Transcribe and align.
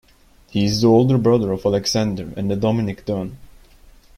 He 0.49 0.65
is 0.65 0.81
the 0.81 0.87
older 0.87 1.19
brother 1.19 1.51
of 1.51 1.63
Alexander 1.63 2.33
and 2.35 2.59
Dominique 2.59 3.05
Dunne. 3.05 3.37